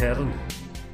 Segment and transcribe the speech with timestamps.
[0.00, 0.32] Herren,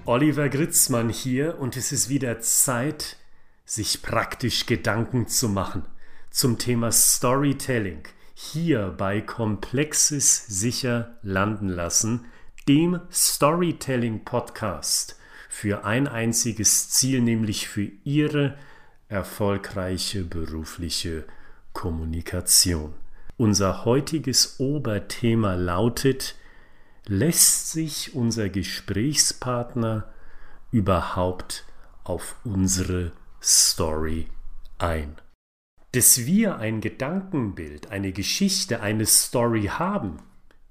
[0.05, 3.17] Oliver Gritzmann hier und es ist wieder Zeit,
[3.65, 5.85] sich praktisch Gedanken zu machen
[6.31, 8.03] zum Thema Storytelling
[8.35, 12.25] hier bei Komplexes sicher landen lassen,
[12.67, 15.17] dem Storytelling Podcast
[15.49, 18.59] für ein einziges Ziel, nämlich für Ihre
[19.09, 21.27] erfolgreiche berufliche
[21.73, 22.93] Kommunikation.
[23.37, 26.35] Unser heutiges Oberthema lautet,
[27.09, 30.09] lässt sich unser Gesprächspartner
[30.71, 31.65] überhaupt
[32.05, 34.29] auf unsere Story
[34.79, 35.17] ein?
[35.93, 40.19] Dass wir ein Gedankenbild, eine Geschichte, eine Story haben,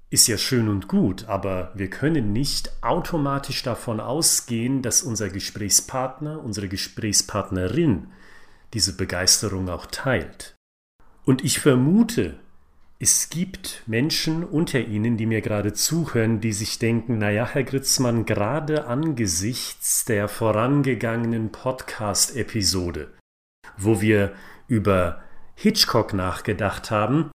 [0.08, 6.42] ist ja schön und gut, aber wir können nicht automatisch davon ausgehen, dass unser Gesprächspartner,
[6.44, 8.12] unsere Gesprächspartnerin
[8.72, 10.54] diese Begeisterung auch teilt.
[11.24, 12.38] Und ich vermute,
[12.98, 18.24] es gibt Menschen unter Ihnen, die mir gerade zuhören, die sich denken, naja, Herr Gritzmann,
[18.24, 23.12] gerade angesichts der vorangegangenen Podcast-Episode,
[23.76, 24.32] wo wir
[24.66, 25.22] über
[25.56, 27.30] Hitchcock nachgedacht haben,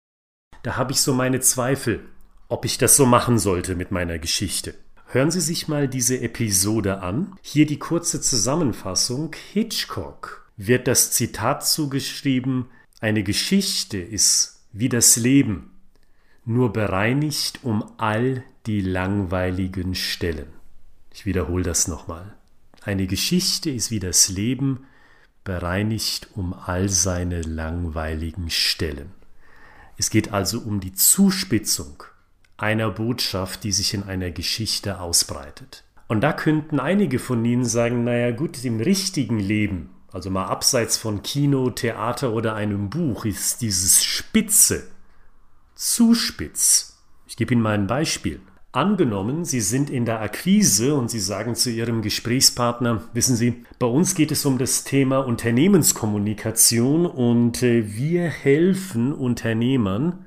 [0.61, 2.05] da habe ich so meine Zweifel,
[2.49, 4.75] ob ich das so machen sollte mit meiner Geschichte.
[5.07, 7.35] Hören Sie sich mal diese Episode an.
[7.41, 9.33] Hier die kurze Zusammenfassung.
[9.53, 12.65] Hitchcock wird das Zitat zugeschrieben,
[12.99, 15.71] eine Geschichte ist wie das Leben,
[16.45, 20.47] nur bereinigt um all die langweiligen Stellen.
[21.13, 22.35] Ich wiederhole das nochmal.
[22.83, 24.85] Eine Geschichte ist wie das Leben,
[25.43, 29.11] bereinigt um all seine langweiligen Stellen.
[29.97, 32.03] Es geht also um die Zuspitzung
[32.57, 35.83] einer Botschaft, die sich in einer Geschichte ausbreitet.
[36.07, 40.97] Und da könnten einige von Ihnen sagen, naja gut, im richtigen Leben also mal abseits
[40.97, 44.87] von Kino, Theater oder einem Buch, ist dieses Spitze
[45.75, 46.97] zu spitz.
[47.27, 48.39] Ich gebe Ihnen mal ein Beispiel.
[48.71, 53.87] Angenommen, Sie sind in der Akquise und Sie sagen zu Ihrem Gesprächspartner, wissen Sie, bei
[53.87, 60.25] uns geht es um das Thema Unternehmenskommunikation und äh, wir helfen Unternehmern,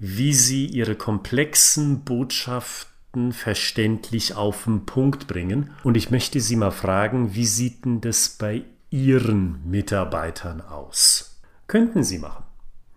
[0.00, 5.70] wie sie ihre komplexen Botschaften verständlich auf den Punkt bringen.
[5.84, 11.40] Und ich möchte Sie mal fragen, wie sieht denn das bei Ihren Mitarbeitern aus?
[11.68, 12.42] Könnten Sie machen.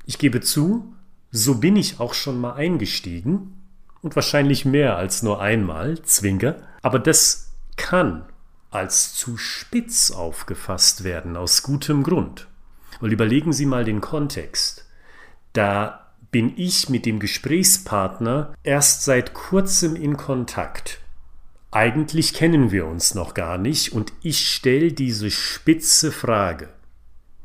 [0.08, 0.92] Ich gebe zu,
[1.32, 3.62] so bin ich auch schon mal eingestiegen
[4.02, 8.26] und wahrscheinlich mehr als nur einmal, Zwinker, aber das kann
[8.72, 12.48] als zu spitz aufgefasst werden, aus gutem Grund.
[13.00, 14.88] Weil überlegen Sie mal den Kontext.
[15.54, 21.03] Da bin ich mit dem Gesprächspartner erst seit kurzem in Kontakt.
[21.76, 26.70] Eigentlich kennen wir uns noch gar nicht und ich stelle diese spitze Frage.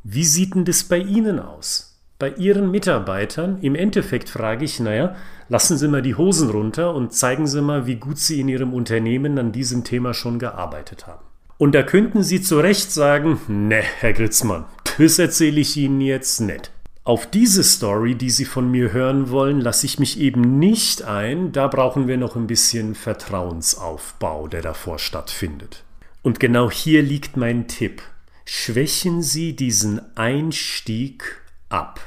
[0.05, 1.99] Wie sieht denn das bei Ihnen aus?
[2.19, 3.57] Bei Ihren Mitarbeitern?
[3.63, 5.17] Im Endeffekt frage ich, naja,
[5.49, 8.75] lassen Sie mal die Hosen runter und zeigen Sie mal, wie gut Sie in Ihrem
[8.75, 11.25] Unternehmen an diesem Thema schon gearbeitet haben.
[11.57, 14.67] Und da könnten Sie zu Recht sagen, ne, Herr Gritzmann,
[14.99, 16.71] das erzähle ich Ihnen jetzt nicht.
[17.09, 21.53] Auf diese Story, die Sie von mir hören wollen, lasse ich mich eben nicht ein.
[21.53, 25.85] Da brauchen wir noch ein bisschen Vertrauensaufbau, der davor stattfindet.
[26.21, 28.03] Und genau hier liegt mein Tipp.
[28.45, 31.99] Schwächen Sie diesen Einstieg ab.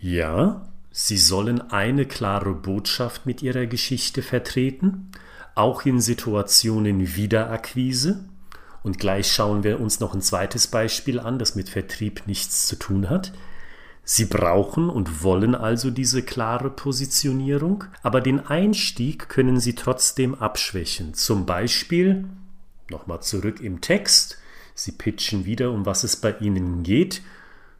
[0.00, 5.10] Ja, Sie sollen eine klare Botschaft mit Ihrer Geschichte vertreten,
[5.54, 8.24] auch in Situationen Wiederakquise.
[8.82, 12.76] Und gleich schauen wir uns noch ein zweites Beispiel an, das mit Vertrieb nichts zu
[12.76, 13.34] tun hat.
[14.08, 21.12] Sie brauchen und wollen also diese klare Positionierung, aber den Einstieg können Sie trotzdem abschwächen.
[21.14, 22.26] Zum Beispiel,
[22.88, 24.38] nochmal zurück im Text,
[24.76, 27.20] Sie pitchen wieder, um was es bei Ihnen geht.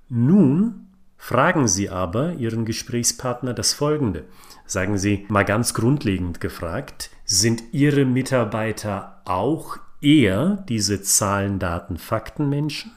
[0.08, 4.24] Nun fragen Sie aber Ihren Gesprächspartner das Folgende.
[4.66, 12.48] Sagen Sie mal ganz grundlegend gefragt, sind Ihre Mitarbeiter auch eher diese Zahlen, Daten, Fakten
[12.48, 12.90] Menschen?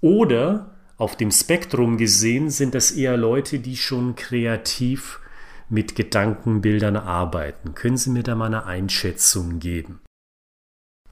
[0.00, 5.20] Oder auf dem Spektrum gesehen sind das eher Leute, die schon kreativ
[5.68, 7.74] mit Gedankenbildern arbeiten.
[7.74, 10.00] Können Sie mir da mal eine Einschätzung geben?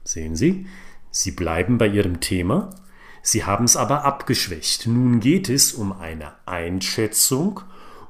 [0.03, 0.67] Sehen Sie,
[1.09, 2.69] Sie bleiben bei Ihrem Thema,
[3.21, 4.87] Sie haben es aber abgeschwächt.
[4.87, 7.61] Nun geht es um eine Einschätzung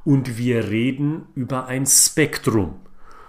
[0.03, 2.75] und wir reden über ein Spektrum.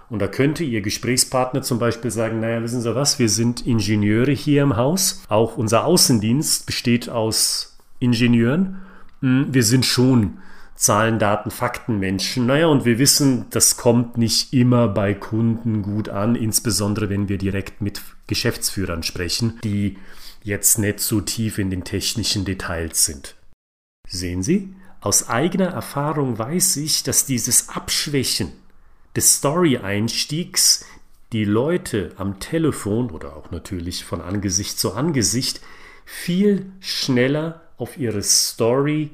[0.09, 4.31] Und da könnte Ihr Gesprächspartner zum Beispiel sagen, naja, wissen Sie was, wir sind Ingenieure
[4.31, 5.23] hier im Haus.
[5.29, 8.77] Auch unser Außendienst besteht aus Ingenieuren.
[9.21, 10.39] Hm, wir sind schon
[10.75, 12.45] Zahlen, Daten, Fakten Menschen.
[12.45, 17.37] Naja, und wir wissen, das kommt nicht immer bei Kunden gut an, insbesondere wenn wir
[17.37, 19.97] direkt mit Geschäftsführern sprechen, die
[20.41, 23.35] jetzt nicht so tief in den technischen Details sind.
[24.07, 28.53] Sehen Sie, aus eigener Erfahrung weiß ich, dass dieses Abschwächen
[29.15, 30.85] des Story-Einstiegs
[31.31, 35.61] die Leute am Telefon oder auch natürlich von Angesicht zu Angesicht
[36.09, 39.11] viel schneller auf ihre Story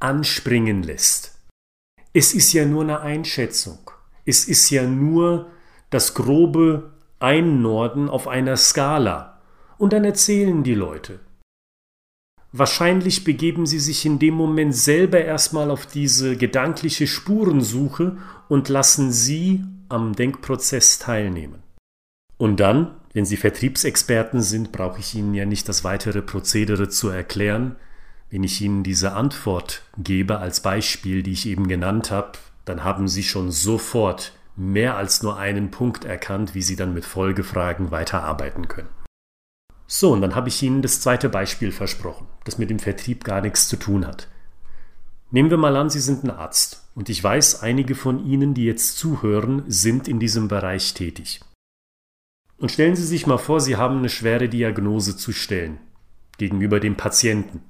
[0.00, 1.38] anspringen lässt.
[2.12, 3.78] Es ist ja nur eine Einschätzung.
[4.26, 5.50] Es ist ja nur
[5.90, 9.40] das grobe Einnorden auf einer Skala.
[9.78, 11.20] Und dann erzählen die Leute.
[12.50, 18.18] Wahrscheinlich begeben sie sich in dem Moment selber erstmal auf diese gedankliche Spurensuche
[18.48, 21.61] und lassen sie am Denkprozess teilnehmen.
[22.42, 27.08] Und dann, wenn Sie Vertriebsexperten sind, brauche ich Ihnen ja nicht das weitere Prozedere zu
[27.08, 27.76] erklären.
[28.30, 32.32] Wenn ich Ihnen diese Antwort gebe als Beispiel, die ich eben genannt habe,
[32.64, 37.04] dann haben Sie schon sofort mehr als nur einen Punkt erkannt, wie Sie dann mit
[37.04, 38.90] Folgefragen weiterarbeiten können.
[39.86, 43.40] So, und dann habe ich Ihnen das zweite Beispiel versprochen, das mit dem Vertrieb gar
[43.40, 44.26] nichts zu tun hat.
[45.30, 48.64] Nehmen wir mal an, Sie sind ein Arzt und ich weiß, einige von Ihnen, die
[48.64, 51.40] jetzt zuhören, sind in diesem Bereich tätig.
[52.62, 55.78] Und stellen Sie sich mal vor, Sie haben eine schwere Diagnose zu stellen
[56.38, 57.60] gegenüber dem Patienten.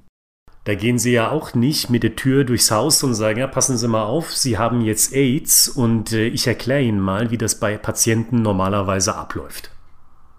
[0.64, 3.78] Da gehen Sie ja auch nicht mit der Tür durchs Haus und sagen, ja, passen
[3.78, 7.58] Sie mal auf, Sie haben jetzt AIDS und äh, ich erkläre Ihnen mal, wie das
[7.58, 9.70] bei Patienten normalerweise abläuft.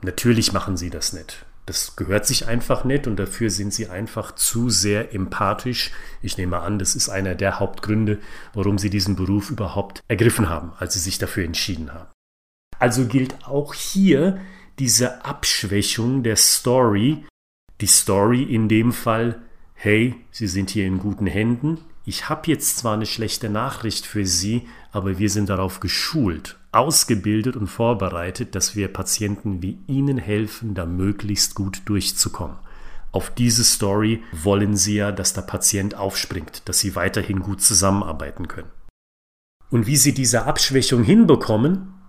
[0.04, 1.48] Natürlich machen Sie das nicht.
[1.66, 5.92] Das gehört sich einfach nicht und dafür sind sie einfach zu sehr empathisch.
[6.22, 8.20] Ich nehme an, das ist einer der Hauptgründe,
[8.54, 12.13] warum sie diesen Beruf überhaupt ergriffen haben, als sie sich dafür entschieden haben.
[12.84, 14.42] Also gilt auch hier
[14.78, 17.24] diese Abschwächung der Story.
[17.80, 19.42] Die Story in dem Fall,
[19.74, 21.78] hey, Sie sind hier in guten Händen.
[22.04, 27.56] Ich habe jetzt zwar eine schlechte Nachricht für Sie, aber wir sind darauf geschult, ausgebildet
[27.56, 32.58] und vorbereitet, dass wir Patienten wie Ihnen helfen, da möglichst gut durchzukommen.
[33.14, 38.50] Auf diese Story wollen Sie ja, dass der Patient aufspringt, dass Sie weiterhin gut zusammenarbeiten
[38.50, 38.72] können.
[39.70, 42.03] Und wie Sie diese Abschwächung hinbekommen?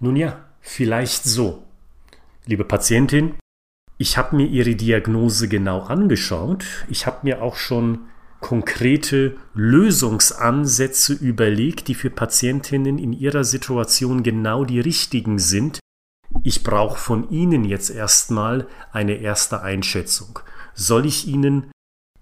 [0.00, 1.62] Nun ja, vielleicht so.
[2.46, 3.34] Liebe Patientin,
[3.98, 6.64] ich habe mir Ihre Diagnose genau angeschaut.
[6.88, 8.08] Ich habe mir auch schon
[8.40, 15.80] konkrete Lösungsansätze überlegt, die für Patientinnen in ihrer Situation genau die richtigen sind.
[16.42, 20.38] Ich brauche von Ihnen jetzt erstmal eine erste Einschätzung.
[20.72, 21.70] Soll ich Ihnen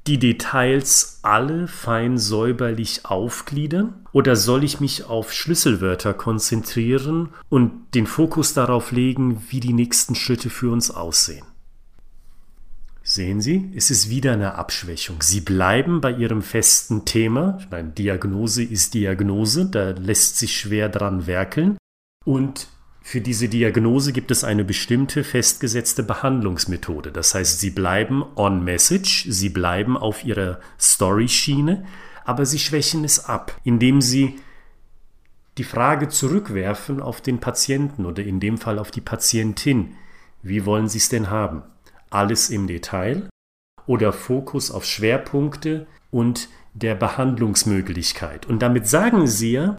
[0.09, 8.07] die Details alle fein säuberlich aufgliedern oder soll ich mich auf Schlüsselwörter konzentrieren und den
[8.07, 11.45] Fokus darauf legen, wie die nächsten Schritte für uns aussehen?
[13.03, 15.21] Sehen Sie, es ist wieder eine Abschwächung.
[15.21, 17.59] Sie bleiben bei Ihrem festen Thema.
[17.61, 21.77] Ich meine, Diagnose ist Diagnose, da lässt sich schwer dran werkeln.
[22.25, 22.69] Und
[23.09, 27.11] für diese Diagnose gibt es eine bestimmte festgesetzte Behandlungsmethode.
[27.11, 31.87] Das heißt, Sie bleiben on message, Sie bleiben auf Ihrer Story-Schiene,
[32.27, 34.39] aber Sie schwächen es ab, indem Sie
[35.57, 39.95] die Frage zurückwerfen auf den Patienten oder in dem Fall auf die Patientin.
[40.43, 41.63] Wie wollen Sie es denn haben?
[42.11, 43.29] alles im Detail
[43.87, 48.47] oder Fokus auf Schwerpunkte und der Behandlungsmöglichkeit.
[48.47, 49.77] Und damit sagen Sie ja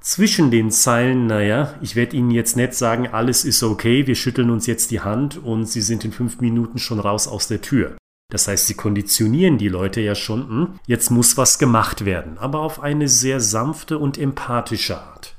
[0.00, 4.50] zwischen den Zeilen, naja, ich werde Ihnen jetzt nicht sagen, alles ist okay, wir schütteln
[4.50, 7.96] uns jetzt die Hand und Sie sind in fünf Minuten schon raus aus der Tür.
[8.30, 12.60] Das heißt, Sie konditionieren die Leute ja schon, hm, jetzt muss was gemacht werden, aber
[12.60, 15.36] auf eine sehr sanfte und empathische Art.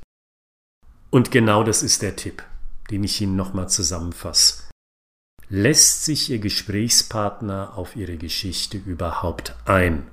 [1.11, 2.43] Und genau das ist der Tipp,
[2.91, 4.69] den ich Ihnen nochmal zusammenfasse.
[5.49, 10.05] Lässt sich Ihr Gesprächspartner auf Ihre Geschichte überhaupt ein?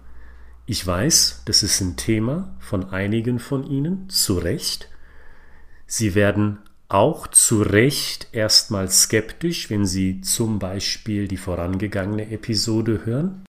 [0.68, 4.90] Ich weiß, das ist ein Thema von einigen von Ihnen, zu Recht.
[5.86, 6.58] Sie werden
[6.88, 13.44] auch zu Recht erstmal skeptisch, wenn Sie zum Beispiel die vorangegangene Episode hören,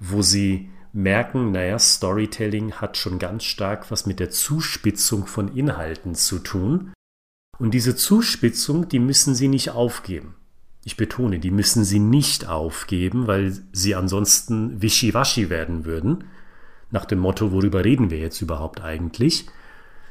[0.00, 6.14] wo Sie merken, naja, Storytelling hat schon ganz stark was mit der Zuspitzung von Inhalten
[6.14, 6.92] zu tun.
[7.58, 10.36] Und diese Zuspitzung, die müssen Sie nicht aufgeben.
[10.84, 16.24] Ich betone, die müssen sie nicht aufgeben, weil sie ansonsten wischiwaschi werden würden,
[16.94, 19.46] nach dem Motto, worüber reden wir jetzt überhaupt eigentlich,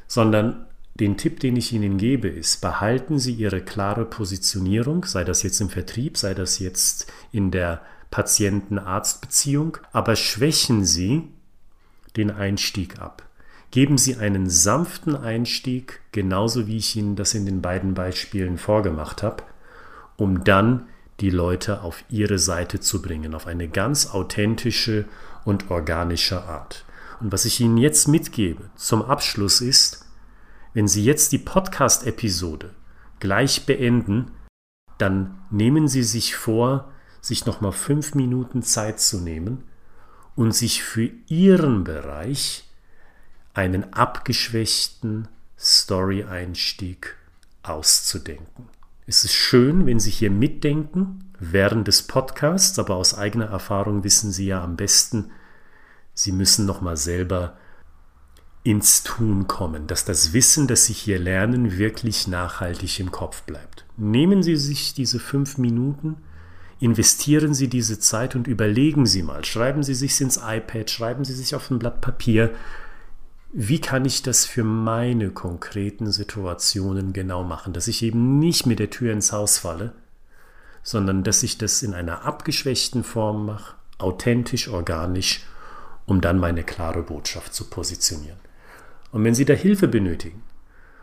[0.06, 5.42] sondern den Tipp, den ich Ihnen gebe, ist, behalten Sie Ihre klare Positionierung, sei das
[5.42, 11.22] jetzt im Vertrieb, sei das jetzt in der Patienten-Arzt-Beziehung, aber schwächen Sie
[12.16, 13.24] den Einstieg ab.
[13.70, 19.22] Geben Sie einen sanften Einstieg, genauso wie ich Ihnen das in den beiden Beispielen vorgemacht
[19.22, 19.42] habe,
[20.16, 20.86] um dann
[21.20, 25.06] die Leute auf ihre Seite zu bringen, auf eine ganz authentische
[25.44, 26.84] und organische Art.
[27.20, 30.04] Und was ich Ihnen jetzt mitgebe zum Abschluss ist,
[30.72, 32.74] wenn Sie jetzt die Podcast-Episode
[33.20, 34.32] gleich beenden,
[34.98, 39.64] dann nehmen Sie sich vor, sich nochmal fünf Minuten Zeit zu nehmen
[40.34, 42.68] und sich für Ihren Bereich
[43.54, 47.16] einen abgeschwächten Story-Einstieg
[47.62, 48.68] auszudenken.
[49.06, 54.32] Es ist schön, wenn Sie hier mitdenken während des Podcasts, aber aus eigener Erfahrung wissen
[54.32, 55.30] Sie ja am besten,
[56.14, 57.56] Sie müssen nochmal selber
[58.62, 63.84] ins Tun kommen, dass das Wissen, das Sie hier lernen, wirklich nachhaltig im Kopf bleibt.
[63.98, 66.16] Nehmen Sie sich diese fünf Minuten,
[66.80, 71.34] investieren Sie diese Zeit und überlegen Sie mal, schreiben Sie sich ins iPad, schreiben Sie
[71.34, 72.54] sich auf ein Blatt Papier,
[73.56, 78.80] wie kann ich das für meine konkreten Situationen genau machen, dass ich eben nicht mit
[78.80, 79.92] der Tür ins Haus falle,
[80.82, 85.44] sondern dass ich das in einer abgeschwächten Form mache, authentisch, organisch,
[86.04, 88.40] um dann meine klare Botschaft zu positionieren.
[89.12, 90.42] Und wenn Sie da Hilfe benötigen,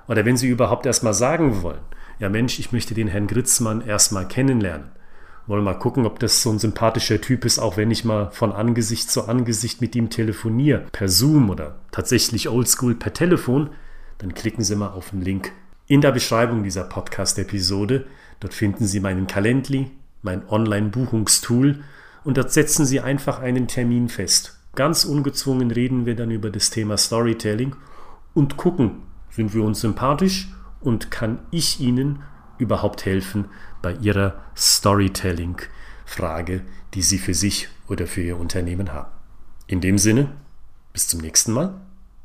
[0.10, 1.80] oder wenn Sie überhaupt erstmal sagen wollen,
[2.20, 4.92] ja Mensch, ich möchte den Herrn Gritzmann erstmal kennenlernen,
[5.48, 8.52] wollen mal gucken, ob das so ein sympathischer Typ ist, auch wenn ich mal von
[8.52, 13.72] Angesicht zu Angesicht mit ihm telefoniere, per Zoom oder tatsächlich oldschool per Telefon,
[14.20, 15.52] dann klicken Sie mal auf den Link
[15.88, 18.06] in der Beschreibung dieser Podcast-Episode.
[18.40, 21.84] Dort finden Sie meinen Calendly, mein Online-Buchungstool
[22.24, 24.58] und dort setzen Sie einfach einen Termin fest.
[24.76, 27.76] Ganz ungezwungen reden wir dann über das Thema Storytelling
[28.34, 30.48] und gucken, sind wir uns sympathisch
[30.80, 32.20] und kann ich Ihnen
[32.62, 33.46] überhaupt helfen
[33.82, 36.62] bei Ihrer Storytelling-Frage,
[36.94, 39.12] die Sie für sich oder für Ihr Unternehmen haben.
[39.68, 40.32] In dem Sinne,
[40.94, 41.74] bis zum nächsten Mal,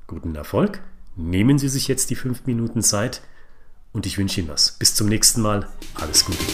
[0.06, 0.80] guten Erfolg,
[1.16, 3.22] nehmen Sie sich jetzt die fünf Minuten Zeit
[3.92, 4.72] und ich wünsche Ihnen was.
[4.72, 6.44] Bis zum nächsten Mal, alles Gute.